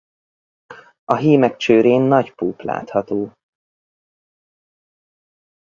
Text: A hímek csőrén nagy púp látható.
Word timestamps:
A 1.05 1.15
hímek 1.15 1.55
csőrén 1.57 2.01
nagy 2.01 2.33
púp 2.35 2.61
látható. 2.61 3.33